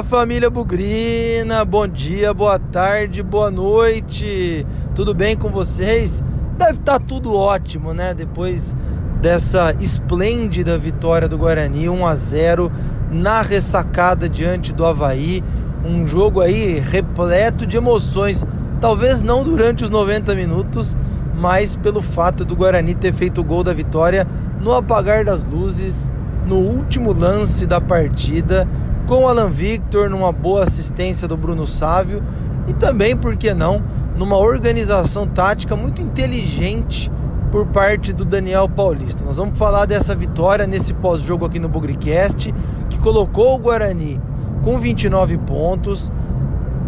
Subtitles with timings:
[0.00, 4.66] Fala família Bugrina, bom dia, boa tarde, boa noite.
[4.94, 6.22] Tudo bem com vocês?
[6.56, 8.14] Deve estar tá tudo ótimo, né?
[8.14, 8.74] Depois
[9.20, 12.72] dessa esplêndida vitória do Guarani, 1 a 0
[13.10, 15.44] na ressacada diante do Havaí.
[15.84, 18.46] Um jogo aí repleto de emoções,
[18.80, 20.96] talvez não durante os 90 minutos,
[21.34, 24.26] mas pelo fato do Guarani ter feito o gol da vitória
[24.60, 26.10] no apagar das luzes,
[26.46, 28.66] no último lance da partida,
[29.10, 32.22] com Alan Victor, numa boa assistência do Bruno Sávio
[32.68, 33.82] e também, por que não,
[34.16, 37.10] numa organização tática muito inteligente
[37.50, 39.24] por parte do Daniel Paulista.
[39.24, 42.54] Nós vamos falar dessa vitória nesse pós-jogo aqui no Bugricast,
[42.88, 44.20] que colocou o Guarani
[44.62, 46.12] com 29 pontos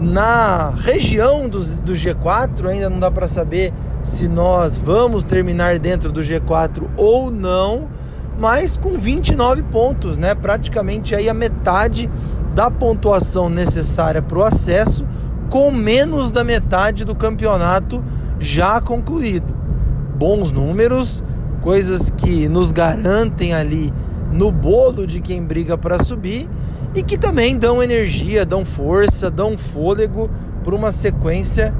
[0.00, 6.12] na região do, do G4, ainda não dá para saber se nós vamos terminar dentro
[6.12, 7.88] do G4 ou não,
[8.42, 10.34] mas com 29 pontos, né?
[10.34, 12.10] Praticamente aí a metade
[12.56, 15.06] da pontuação necessária para o acesso,
[15.48, 18.02] com menos da metade do campeonato
[18.40, 19.54] já concluído
[20.16, 21.22] bons números,
[21.60, 23.94] coisas que nos garantem ali
[24.32, 26.50] no bolo de quem briga para subir
[26.96, 30.28] e que também dão energia, dão força, dão fôlego
[30.64, 31.72] para uma sequência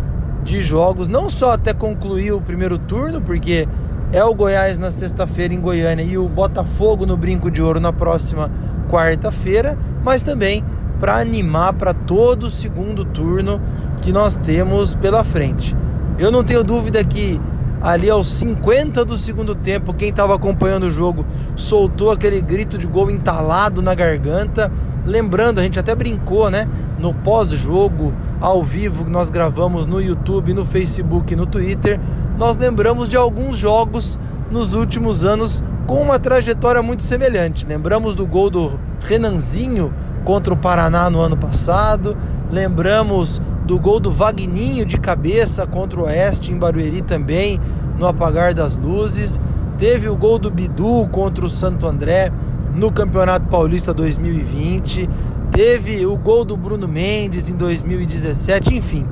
[0.45, 3.67] de jogos, não só até concluir o primeiro turno, porque
[4.13, 7.93] é o Goiás na sexta-feira em Goiânia e o Botafogo no Brinco de Ouro na
[7.93, 8.51] próxima
[8.91, 10.63] quarta-feira, mas também
[11.01, 13.61] para animar para todo o segundo turno
[14.03, 15.75] que nós temos pela frente.
[16.19, 17.41] Eu não tenho dúvida que
[17.81, 21.25] ali aos 50 do segundo tempo, quem estava acompanhando o jogo
[21.57, 24.71] soltou aquele grito de gol entalado na garganta.
[25.05, 26.69] Lembrando, a gente até brincou, né?
[26.99, 32.01] No pós-jogo, ao vivo, que nós gravamos no YouTube, no Facebook, no Twitter,
[32.39, 34.19] nós lembramos de alguns jogos
[34.51, 37.67] nos últimos anos com uma trajetória muito semelhante.
[37.67, 39.93] Lembramos do gol do Renanzinho
[40.25, 42.17] contra o Paraná no ano passado,
[42.51, 47.61] lembramos do gol do Vagninho de cabeça contra o Oeste em Barueri também,
[47.99, 49.41] no apagar das luzes.
[49.79, 52.31] Teve o gol do Bidu contra o Santo André
[52.75, 55.09] no Campeonato Paulista 2020.
[55.51, 59.07] Teve o gol do Bruno Mendes em 2017, enfim.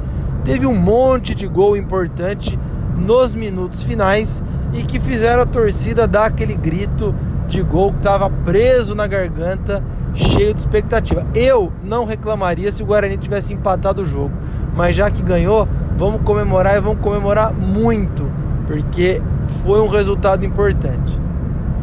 [0.45, 2.59] Teve um monte de gol importante
[2.97, 7.15] nos minutos finais e que fizeram a torcida dar aquele grito
[7.47, 9.83] de gol que estava preso na garganta
[10.15, 11.27] cheio de expectativa.
[11.35, 14.33] Eu não reclamaria se o Guarani tivesse empatado o jogo,
[14.75, 18.31] mas já que ganhou, vamos comemorar e vamos comemorar muito,
[18.67, 19.21] porque
[19.65, 21.19] foi um resultado importante.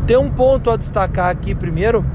[0.08, 2.06] Tem um ponto a destacar aqui primeiro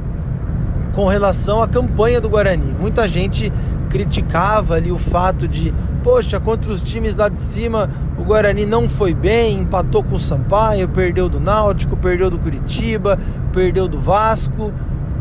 [0.94, 2.74] com relação à campanha do Guarani.
[2.80, 3.52] Muita gente
[3.90, 8.88] criticava ali o fato de, poxa, contra os times lá de cima, o Guarani não
[8.88, 13.18] foi bem, empatou com o Sampaio, perdeu do Náutico, perdeu do Curitiba,
[13.52, 14.72] perdeu do Vasco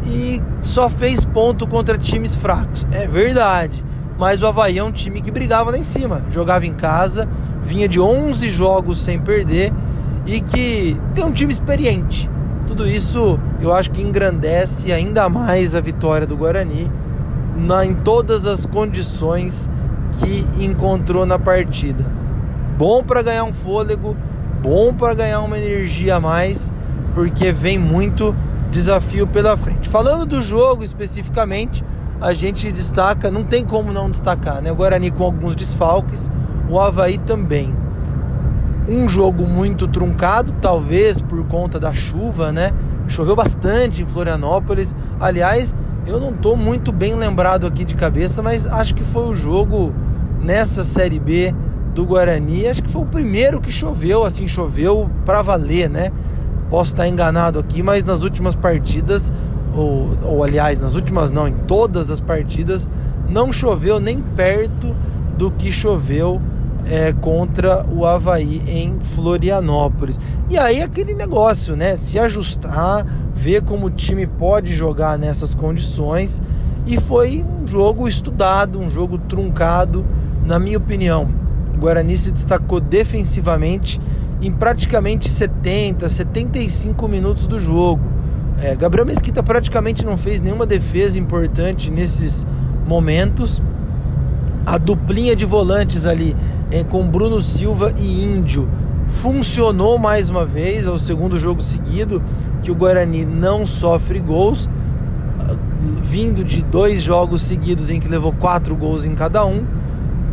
[0.05, 2.87] e só fez ponto contra times fracos.
[2.89, 3.83] É verdade.
[4.17, 6.23] Mas o Havaí é um time que brigava lá em cima.
[6.29, 7.27] Jogava em casa,
[7.61, 9.73] vinha de 11 jogos sem perder
[10.25, 12.30] e que tem um time experiente.
[12.71, 16.89] Tudo isso eu acho que engrandece ainda mais a vitória do Guarani
[17.53, 19.69] na, em todas as condições
[20.13, 22.05] que encontrou na partida.
[22.77, 24.15] Bom para ganhar um fôlego,
[24.63, 26.71] bom para ganhar uma energia a mais,
[27.13, 28.33] porque vem muito
[28.71, 29.89] desafio pela frente.
[29.89, 31.83] Falando do jogo especificamente,
[32.21, 34.71] a gente destaca, não tem como não destacar, né?
[34.71, 36.31] O Guarani com alguns desfalques,
[36.69, 37.75] o Havaí também.
[38.87, 42.71] Um jogo muito truncado, talvez por conta da chuva, né?
[43.07, 44.95] Choveu bastante em Florianópolis.
[45.19, 45.75] Aliás,
[46.05, 49.93] eu não estou muito bem lembrado aqui de cabeça, mas acho que foi o jogo
[50.41, 51.53] nessa Série B
[51.93, 52.67] do Guarani.
[52.67, 56.11] Acho que foi o primeiro que choveu, assim, choveu para valer, né?
[56.69, 59.31] Posso estar enganado aqui, mas nas últimas partidas,
[59.75, 62.89] ou, ou aliás, nas últimas não, em todas as partidas,
[63.29, 64.95] não choveu nem perto
[65.37, 66.41] do que choveu
[66.85, 70.19] é, contra o Havaí em Florianópolis.
[70.49, 71.95] E aí aquele negócio, né?
[71.95, 76.41] Se ajustar, ver como o time pode jogar nessas condições.
[76.85, 80.05] E foi um jogo estudado, um jogo truncado,
[80.43, 81.29] na minha opinião.
[81.75, 83.99] O Guarani se destacou defensivamente
[84.41, 88.01] em praticamente 70, 75 minutos do jogo.
[88.59, 92.45] É, Gabriel Mesquita praticamente não fez nenhuma defesa importante nesses
[92.87, 93.61] momentos.
[94.65, 96.35] A duplinha de volantes ali
[96.69, 98.69] é, com Bruno Silva e Índio
[99.07, 102.21] funcionou mais uma vez, é o segundo jogo seguido
[102.61, 104.69] que o Guarani não sofre gols,
[106.01, 109.65] vindo de dois jogos seguidos em que levou quatro gols em cada um.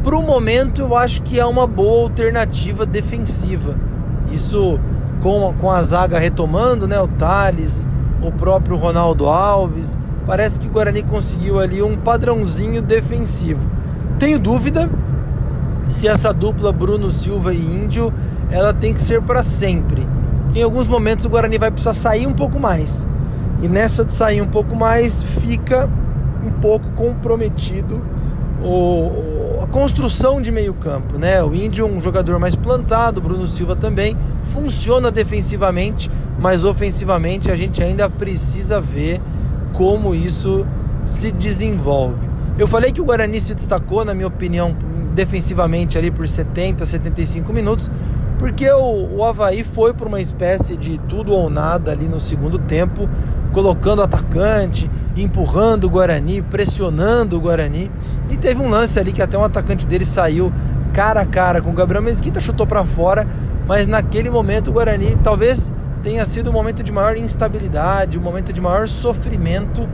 [0.03, 3.89] Para o momento, eu acho que é uma boa alternativa defensiva
[4.33, 4.79] isso
[5.21, 7.01] com, com a zaga retomando, né?
[7.01, 7.87] O Thales,
[8.23, 9.97] o próprio Ronaldo Alves,
[10.27, 13.69] parece que o Guarani conseguiu ali um padrãozinho defensivo.
[14.19, 14.91] Tenho dúvida
[15.87, 18.13] se essa dupla Bruno Silva e Índio
[18.51, 20.07] ela tem que ser para sempre.
[20.55, 23.07] Em alguns momentos o Guarani vai precisar sair um pouco mais.
[23.63, 25.89] E nessa de sair um pouco mais, fica
[26.45, 28.03] um pouco comprometido
[28.63, 31.43] o, a construção de meio campo, né?
[31.43, 34.17] O Índio um jogador mais plantado, Bruno Silva também
[34.53, 39.21] funciona defensivamente, mas ofensivamente a gente ainda precisa ver
[39.73, 40.67] como isso
[41.05, 42.28] se desenvolve.
[42.59, 44.77] Eu falei que o Guarani se destacou, na minha opinião,
[45.15, 47.89] defensivamente ali por 70, 75 minutos,
[48.37, 52.59] porque o, o Havaí foi por uma espécie de tudo ou nada ali no segundo
[52.59, 53.09] tempo,
[53.53, 57.93] colocando o atacante, empurrando o Guarani, pressionando o Guarani.
[58.29, 60.53] E teve um lance ali que até um atacante dele saiu
[60.93, 63.25] cara a cara com o Gabriel Mesquita, chutou para fora,
[63.69, 65.73] mas naquele momento o Guarani talvez
[66.03, 69.89] tenha sido o um momento de maior instabilidade, um momento de maior sofrimento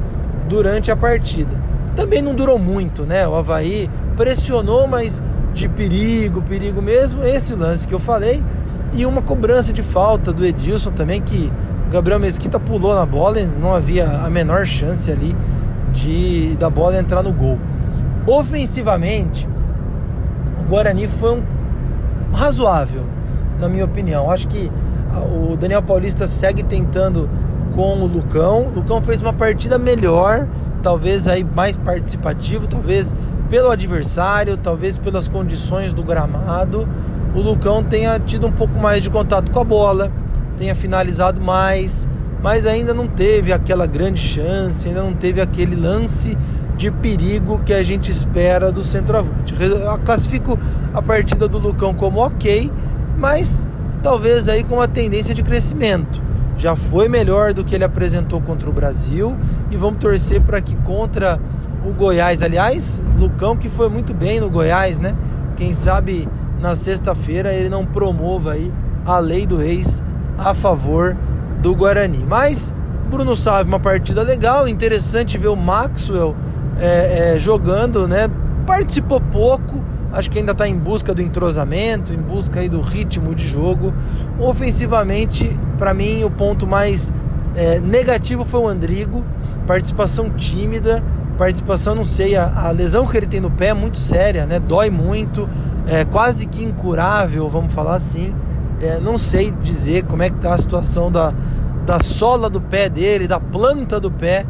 [0.48, 1.73] durante a partida.
[1.96, 3.26] Também não durou muito, né?
[3.26, 8.42] O Havaí pressionou, mas de perigo, perigo mesmo, esse lance que eu falei,
[8.92, 11.52] e uma cobrança de falta do Edilson também, que
[11.90, 15.36] Gabriel Mesquita pulou na bola e não havia a menor chance ali
[15.92, 17.58] de da bola entrar no gol.
[18.26, 19.48] Ofensivamente,
[20.60, 21.42] o Guarani foi um
[22.32, 23.04] razoável,
[23.60, 24.30] na minha opinião.
[24.30, 24.70] Acho que
[25.50, 27.28] o Daniel Paulista segue tentando
[27.74, 28.62] com o Lucão.
[28.62, 30.48] O Lucão fez uma partida melhor,
[30.84, 33.16] talvez aí mais participativo, talvez
[33.48, 36.86] pelo adversário, talvez pelas condições do gramado.
[37.34, 40.12] O Lucão tenha tido um pouco mais de contato com a bola,
[40.58, 42.06] tenha finalizado mais,
[42.42, 46.36] mas ainda não teve aquela grande chance, ainda não teve aquele lance
[46.76, 49.54] de perigo que a gente espera do centroavante.
[49.58, 50.58] Eu classifico
[50.92, 52.70] a partida do Lucão como ok,
[53.16, 53.66] mas
[54.02, 56.22] talvez aí com uma tendência de crescimento.
[56.56, 59.36] Já foi melhor do que ele apresentou contra o Brasil
[59.74, 61.40] e vamos torcer para que contra
[61.84, 65.14] o Goiás, aliás, Lucão que foi muito bem no Goiás, né?
[65.56, 66.28] Quem sabe
[66.60, 68.72] na sexta-feira ele não promova aí
[69.04, 70.02] a lei do ex
[70.38, 71.16] a favor
[71.60, 72.24] do Guarani.
[72.26, 72.74] Mas
[73.10, 76.34] Bruno Sávio, uma partida legal, interessante ver o Maxwell
[76.78, 78.30] é, é, jogando, né?
[78.66, 79.82] Participou pouco,
[80.12, 83.92] acho que ainda está em busca do entrosamento, em busca aí do ritmo de jogo.
[84.38, 87.12] Ofensivamente, para mim, o ponto mais
[87.54, 89.24] é, negativo foi o Andrigo,
[89.66, 91.02] participação tímida,
[91.38, 94.58] participação, não sei, a, a, lesão que ele tem no pé é muito séria, né?
[94.58, 95.48] Dói muito,
[95.86, 98.34] é quase que incurável, vamos falar assim.
[98.80, 101.32] É, não sei dizer como é que tá a situação da,
[101.86, 104.44] da sola do pé dele, da planta do pé,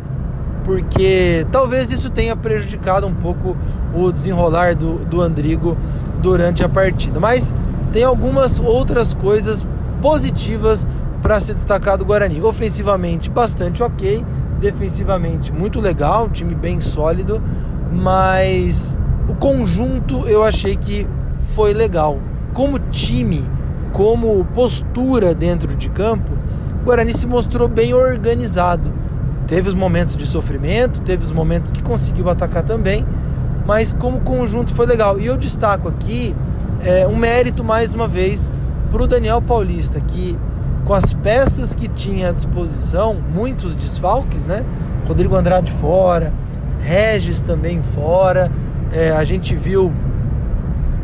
[0.65, 3.57] porque talvez isso tenha prejudicado um pouco
[3.95, 5.77] o desenrolar do, do Andrigo
[6.23, 7.21] durante a partida.
[7.21, 7.55] Mas
[7.93, 9.67] tem algumas outras coisas
[10.01, 10.87] positivas
[11.25, 12.43] para se destacar do Guarani.
[12.43, 14.23] Ofensivamente, bastante ok.
[14.61, 16.29] Defensivamente, muito legal.
[16.29, 17.41] Time bem sólido.
[17.91, 21.09] Mas o conjunto eu achei que
[21.55, 22.19] foi legal.
[22.53, 23.43] Como time,
[23.91, 26.31] como postura dentro de campo,
[26.83, 28.93] o Guarani se mostrou bem organizado.
[29.47, 33.07] Teve os momentos de sofrimento, teve os momentos que conseguiu atacar também,
[33.67, 35.19] mas como conjunto foi legal.
[35.19, 36.37] E eu destaco aqui
[36.85, 38.53] é, um mérito mais uma vez
[38.91, 40.39] para o Daniel Paulista, que
[40.85, 44.65] com as peças que tinha à disposição, muitos desfalques, né?
[45.07, 46.33] Rodrigo Andrade fora,
[46.81, 48.51] Regis também fora.
[48.93, 49.93] É, a gente viu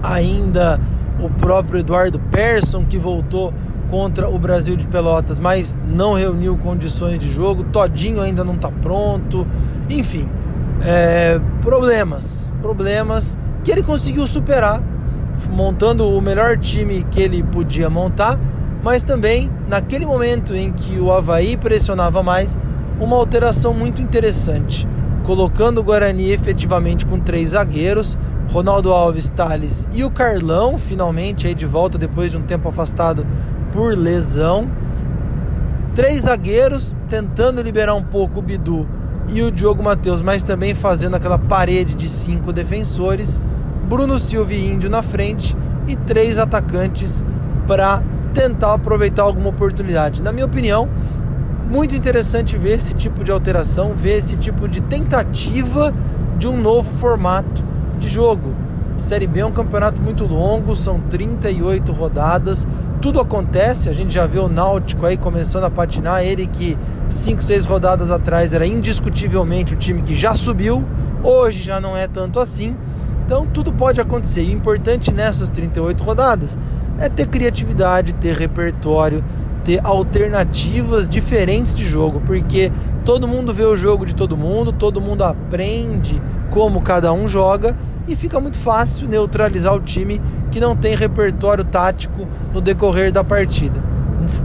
[0.02, 0.78] ainda
[1.18, 3.52] o próprio Eduardo Persson que voltou
[3.90, 7.64] contra o Brasil de Pelotas, mas não reuniu condições de jogo.
[7.64, 9.46] Todinho ainda não está pronto.
[9.88, 10.28] Enfim,
[10.82, 14.80] é, problemas, problemas que ele conseguiu superar,
[15.50, 18.38] montando o melhor time que ele podia montar,
[18.82, 22.56] mas também naquele momento em que o Havaí pressionava mais,
[22.98, 24.86] uma alteração muito interessante,
[25.24, 28.16] colocando o Guarani efetivamente com três zagueiros
[28.50, 33.24] Ronaldo Alves, Thales e o Carlão, finalmente aí de volta depois de um tempo afastado
[33.72, 34.68] por lesão.
[35.94, 38.88] Três zagueiros tentando liberar um pouco o Bidu
[39.28, 43.40] e o Diogo Matheus, mas também fazendo aquela parede de cinco defensores.
[43.88, 45.56] Bruno Silva e Índio na frente
[45.86, 47.24] e três atacantes
[47.68, 50.22] para tentar aproveitar alguma oportunidade.
[50.22, 50.88] Na minha opinião,
[51.70, 55.94] muito interessante ver esse tipo de alteração, ver esse tipo de tentativa
[56.38, 57.62] de um novo formato
[57.98, 58.54] de jogo.
[59.00, 62.66] Série B é um campeonato muito longo, são 38 rodadas,
[63.00, 63.88] tudo acontece.
[63.88, 66.22] A gente já vê o Náutico aí começando a patinar.
[66.22, 66.76] Ele que
[67.08, 70.84] 5, 6 rodadas atrás era indiscutivelmente o time que já subiu,
[71.22, 72.76] hoje já não é tanto assim.
[73.24, 74.42] Então tudo pode acontecer.
[74.42, 76.58] E o importante nessas 38 rodadas
[77.00, 82.72] é ter criatividade, ter repertório, ter ter alternativas diferentes de jogo, porque
[83.04, 87.76] todo mundo vê o jogo de todo mundo, todo mundo aprende como cada um joga
[88.08, 93.22] e fica muito fácil neutralizar o time que não tem repertório tático no decorrer da
[93.22, 93.80] partida.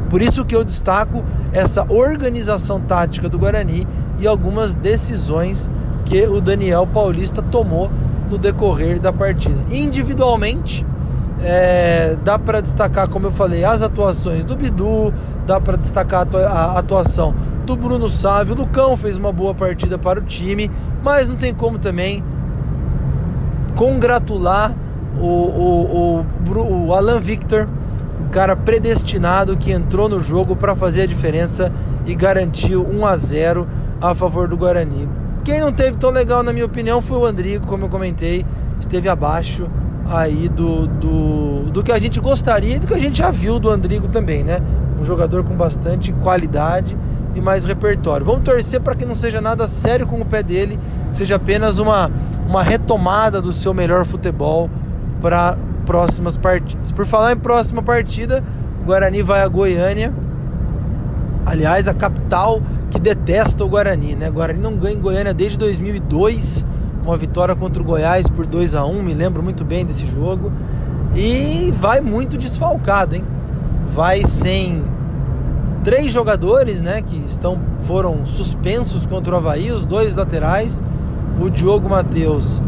[0.10, 3.88] Por isso que eu destaco essa organização tática do Guarani
[4.20, 5.70] e algumas decisões
[6.06, 7.90] que o Daniel Paulista tomou
[8.30, 9.60] no decorrer da partida.
[9.72, 10.86] Individualmente,
[11.42, 15.14] é, dá para destacar, como eu falei, as atuações do Bidu,
[15.46, 17.34] dá para destacar a atuação
[17.66, 18.56] do Bruno Sávio.
[18.56, 20.72] O Lucão fez uma boa partida para o time,
[21.04, 22.24] mas não tem como também
[23.76, 24.74] congratular
[25.20, 27.68] o, o, o, o Alan Victor,
[28.26, 31.72] o cara predestinado que entrou no jogo para fazer a diferença
[32.06, 33.68] e garantiu 1 a 0
[34.02, 35.08] a favor do Guarani.
[35.44, 38.46] Quem não teve tão legal, na minha opinião, foi o Andrigo, como eu comentei,
[38.80, 39.70] esteve abaixo
[40.08, 43.60] aí do, do, do que a gente gostaria e do que a gente já viu
[43.60, 44.60] do Andrigo também, né?
[45.00, 46.96] Um jogador com bastante qualidade
[47.34, 48.26] e mais repertório.
[48.26, 51.80] Vamos torcer para que não seja nada sério com o pé dele, que seja apenas
[51.80, 52.12] uma,
[52.48, 54.70] uma retomada do seu melhor futebol
[55.20, 56.92] para próximas partidas.
[56.92, 58.44] Por falar em próxima partida,
[58.82, 60.14] o Guarani vai a Goiânia.
[61.46, 64.30] Aliás, a capital que detesta o Guarani, né?
[64.30, 66.66] O Guarani não ganha em Goiânia desde 2002
[67.06, 70.52] uma vitória contra o Goiás por 2 a 1 me lembro muito bem desse jogo.
[71.16, 73.24] E vai muito desfalcado, hein?
[73.90, 74.84] Vai sem
[75.84, 80.82] três jogadores, né, que estão foram suspensos contra o Havaí, os dois laterais,
[81.40, 82.62] o Diogo Matheus,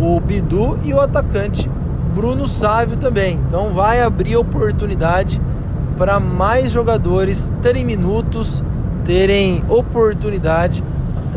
[0.00, 1.70] o Bidu e o atacante
[2.14, 3.38] Bruno Sávio também.
[3.46, 5.40] Então vai abrir oportunidade
[5.98, 8.64] para mais jogadores terem minutos,
[9.04, 10.82] terem oportunidade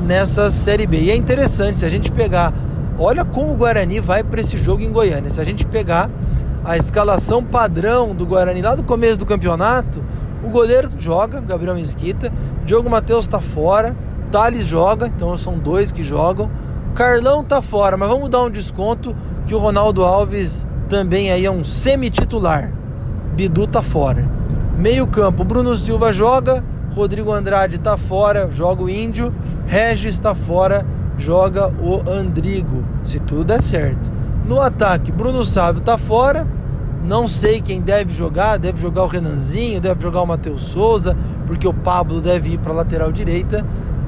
[0.02, 1.02] nessa Série B.
[1.02, 2.54] E é interessante, se a gente pegar,
[2.98, 5.30] olha como o Guarani vai para esse jogo em Goiânia.
[5.30, 6.10] Se a gente pegar
[6.64, 10.04] a escalação padrão do Guarani lá do começo do campeonato,
[10.44, 12.32] o goleiro joga, Gabriel Mesquita,
[12.66, 13.96] Diogo Matheus está fora,
[14.32, 16.50] Thales joga, então são dois que jogam.
[16.94, 21.52] Carlão tá fora, mas vamos dar um desconto que o Ronaldo Alves também aí é
[21.52, 22.74] um semi-titular.
[23.34, 24.30] Bidu tá fora.
[24.78, 26.64] Meio campo, Bruno Silva joga,
[26.98, 29.32] Rodrigo Andrade está fora, joga o Índio.
[29.68, 30.84] Regis está fora,
[31.16, 32.84] joga o Andrigo.
[33.04, 34.12] Se tudo der certo.
[34.48, 36.48] No ataque, Bruno Sávio está fora.
[37.06, 38.58] Não sei quem deve jogar.
[38.58, 42.74] Deve jogar o Renanzinho, deve jogar o Matheus Souza, porque o Pablo deve ir para
[42.74, 43.64] lateral direita.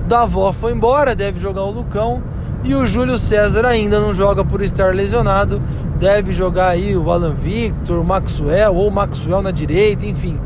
[0.08, 2.24] Davó foi embora, deve jogar o Lucão.
[2.64, 5.62] E o Júlio César ainda não joga por estar lesionado.
[6.00, 10.40] Deve jogar aí o Alan Victor, o Maxwell ou o Maxwell na direita, enfim.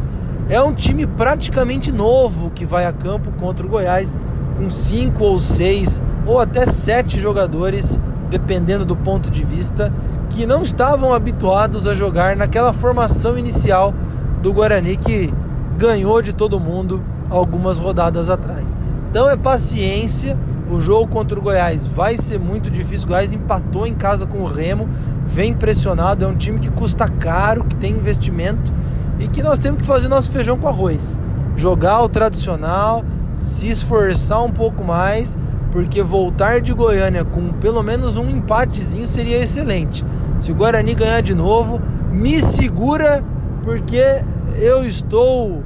[0.49, 4.13] É um time praticamente novo que vai a campo contra o Goiás,
[4.57, 9.91] com cinco ou seis ou até sete jogadores, dependendo do ponto de vista,
[10.29, 13.93] que não estavam habituados a jogar naquela formação inicial
[14.41, 15.33] do Guarani que
[15.77, 18.75] ganhou de todo mundo algumas rodadas atrás.
[19.09, 20.37] Então é paciência.
[20.69, 23.05] O jogo contra o Goiás vai ser muito difícil.
[23.05, 24.89] O Goiás empatou em casa com o Remo,
[25.25, 26.25] vem pressionado.
[26.25, 28.73] É um time que custa caro, que tem investimento
[29.19, 31.19] e que nós temos que fazer nosso feijão com arroz.
[31.55, 33.03] Jogar o tradicional,
[33.33, 35.37] se esforçar um pouco mais,
[35.71, 40.05] porque voltar de Goiânia com pelo menos um empatezinho seria excelente.
[40.39, 43.23] Se o Guarani ganhar de novo, me segura,
[43.63, 44.21] porque
[44.55, 45.63] eu estou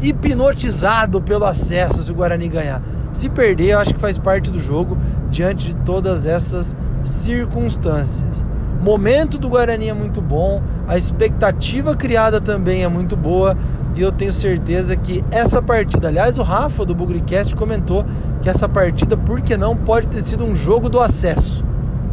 [0.00, 2.82] hipnotizado pelo acesso se o Guarani ganhar.
[3.12, 4.96] Se perder, eu acho que faz parte do jogo
[5.30, 8.47] diante de todas essas circunstâncias
[8.80, 13.56] momento do Guarani é muito bom, a expectativa criada também é muito boa
[13.94, 18.04] e eu tenho certeza que essa partida, aliás, o Rafa do Bugricast comentou
[18.40, 21.64] que essa partida, por que não, pode ter sido um jogo do acesso.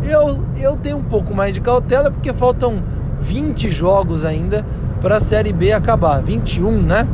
[0.04, 2.84] Eu, eu tenho um pouco mais de cautela porque faltam
[3.22, 4.66] 20 jogos ainda
[5.00, 7.08] para a Série B acabar, 21, né?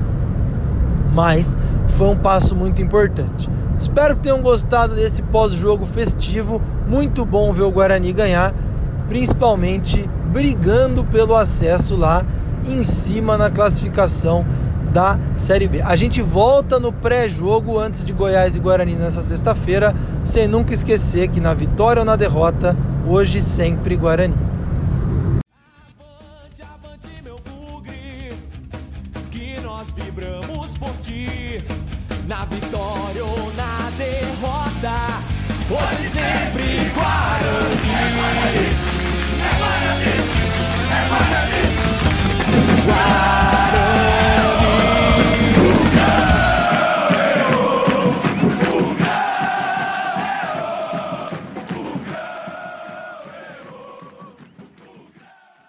[1.14, 1.58] Mas
[1.90, 3.50] foi um passo muito importante.
[3.78, 6.62] Espero que tenham gostado desse pós-jogo festivo.
[6.88, 8.54] Muito bom ver o Guarani ganhar
[9.12, 12.26] principalmente brigando pelo acesso lá
[12.66, 14.46] em cima na classificação
[14.94, 15.82] da Série B.
[15.82, 21.28] A gente volta no pré-jogo antes de Goiás e Guarani nessa sexta-feira, sem nunca esquecer
[21.28, 22.74] que na vitória ou na derrota,
[23.06, 24.34] hoje sempre Guarani.
[26.00, 28.32] Avante, avante, meu bugre,
[29.30, 31.62] que nós vibramos por ti,
[32.30, 34.96] na vitória ou na derrota,
[35.70, 38.91] hoje sempre Guarani.
[43.22, 43.51] side.